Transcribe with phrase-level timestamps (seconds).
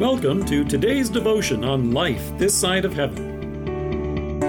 [0.00, 4.40] Welcome to today's devotion on life this side of heaven.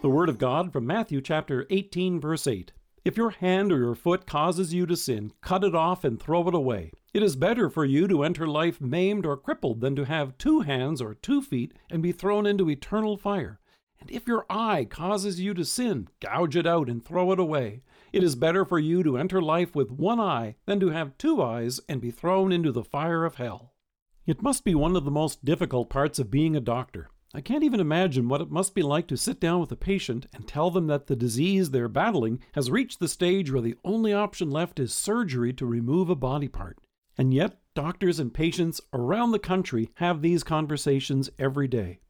[0.00, 2.72] The Word of God from Matthew chapter 18, verse 8.
[3.04, 6.48] If your hand or your foot causes you to sin, cut it off and throw
[6.48, 6.90] it away.
[7.12, 10.60] It is better for you to enter life maimed or crippled than to have two
[10.60, 13.60] hands or two feet and be thrown into eternal fire.
[14.00, 17.82] And if your eye causes you to sin, gouge it out and throw it away.
[18.10, 21.42] It is better for you to enter life with one eye than to have two
[21.42, 23.74] eyes and be thrown into the fire of hell.
[24.28, 27.08] It must be one of the most difficult parts of being a doctor.
[27.32, 30.26] I can't even imagine what it must be like to sit down with a patient
[30.34, 34.12] and tell them that the disease they're battling has reached the stage where the only
[34.12, 36.78] option left is surgery to remove a body part.
[37.16, 42.00] And yet, doctors and patients around the country have these conversations every day.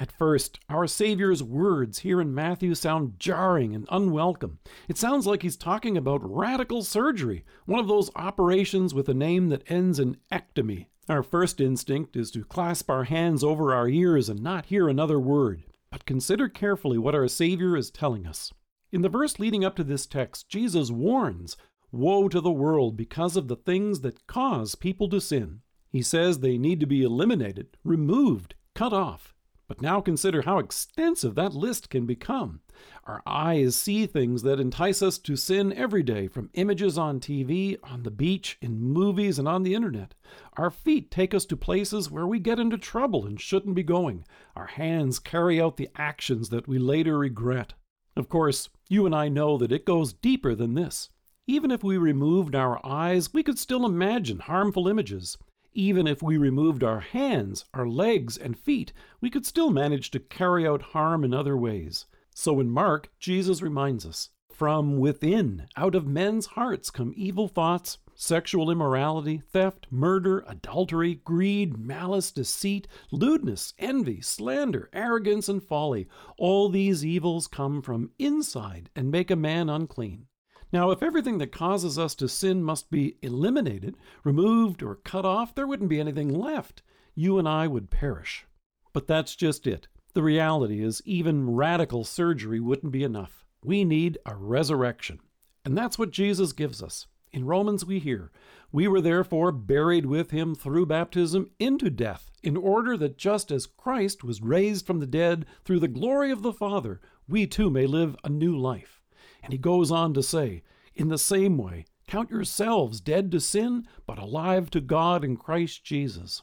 [0.00, 4.60] At first, our Savior's words here in Matthew sound jarring and unwelcome.
[4.88, 9.48] It sounds like he's talking about radical surgery, one of those operations with a name
[9.48, 10.86] that ends in ectomy.
[11.08, 15.18] Our first instinct is to clasp our hands over our ears and not hear another
[15.18, 15.64] word.
[15.90, 18.52] But consider carefully what our Savior is telling us.
[18.92, 21.56] In the verse leading up to this text, Jesus warns
[21.90, 25.62] Woe to the world because of the things that cause people to sin.
[25.90, 29.34] He says they need to be eliminated, removed, cut off.
[29.68, 32.60] But now consider how extensive that list can become.
[33.04, 37.76] Our eyes see things that entice us to sin every day, from images on TV,
[37.82, 40.14] on the beach, in movies, and on the internet.
[40.56, 44.24] Our feet take us to places where we get into trouble and shouldn't be going.
[44.56, 47.74] Our hands carry out the actions that we later regret.
[48.16, 51.10] Of course, you and I know that it goes deeper than this.
[51.46, 55.36] Even if we removed our eyes, we could still imagine harmful images.
[55.72, 60.20] Even if we removed our hands, our legs, and feet, we could still manage to
[60.20, 62.06] carry out harm in other ways.
[62.34, 67.98] So in Mark, Jesus reminds us from within, out of men's hearts, come evil thoughts,
[68.16, 76.08] sexual immorality, theft, murder, adultery, greed, malice, deceit, lewdness, envy, slander, arrogance, and folly.
[76.36, 80.26] All these evils come from inside and make a man unclean.
[80.72, 85.54] Now, if everything that causes us to sin must be eliminated, removed, or cut off,
[85.54, 86.82] there wouldn't be anything left.
[87.14, 88.46] You and I would perish.
[88.92, 89.88] But that's just it.
[90.12, 93.44] The reality is, even radical surgery wouldn't be enough.
[93.64, 95.20] We need a resurrection.
[95.64, 97.06] And that's what Jesus gives us.
[97.32, 98.30] In Romans, we hear,
[98.72, 103.66] We were therefore buried with him through baptism into death, in order that just as
[103.66, 107.86] Christ was raised from the dead through the glory of the Father, we too may
[107.86, 108.97] live a new life.
[109.42, 110.62] And he goes on to say,
[110.94, 115.84] In the same way, count yourselves dead to sin, but alive to God in Christ
[115.84, 116.42] Jesus.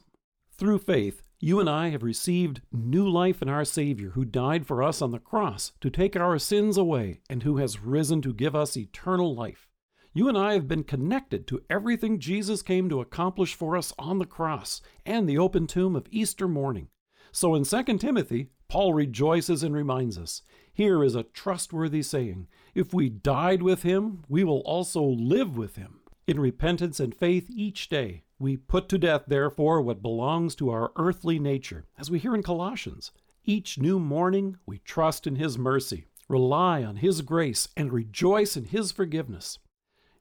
[0.57, 4.81] Through faith, you and I have received new life in our Savior, who died for
[4.81, 8.55] us on the cross to take our sins away and who has risen to give
[8.55, 9.67] us eternal life.
[10.13, 14.17] You and I have been connected to everything Jesus came to accomplish for us on
[14.17, 16.87] the cross and the open tomb of Easter morning.
[17.33, 20.41] So in 2 Timothy, Paul rejoices and reminds us
[20.75, 25.77] here is a trustworthy saying If we died with him, we will also live with
[25.77, 26.01] him.
[26.27, 30.91] In repentance and faith each day, we put to death, therefore, what belongs to our
[30.97, 33.13] earthly nature, as we hear in Colossians.
[33.45, 38.65] Each new morning, we trust in his mercy, rely on his grace, and rejoice in
[38.65, 39.59] his forgiveness.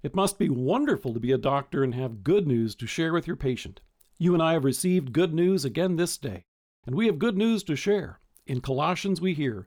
[0.04, 3.26] It must be wonderful to be a doctor and have good news to share with
[3.26, 3.80] your patient.
[4.18, 6.44] You and I have received good news again this day,
[6.86, 8.20] and we have good news to share.
[8.46, 9.66] In Colossians, we hear,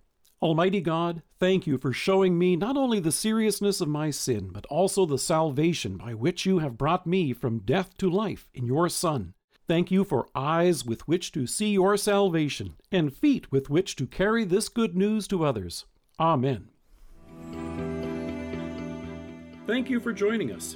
[0.41, 4.65] Almighty God, thank you for showing me not only the seriousness of my sin, but
[4.65, 8.89] also the salvation by which you have brought me from death to life in your
[8.89, 9.35] Son.
[9.67, 14.07] Thank you for eyes with which to see your salvation and feet with which to
[14.07, 15.85] carry this good news to others.
[16.19, 16.69] Amen.
[19.67, 20.75] Thank you for joining us.